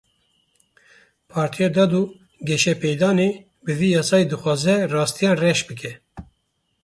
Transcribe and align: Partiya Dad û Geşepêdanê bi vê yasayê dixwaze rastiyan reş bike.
Partiya 1.31 1.69
Dad 1.75 1.91
û 2.01 2.03
Geşepêdanê 2.47 3.29
bi 3.65 3.71
vê 3.79 3.89
yasayê 3.97 4.25
dixwaze 4.31 4.75
rastiyan 4.93 5.37
reş 5.43 5.59
bike. 5.69 5.93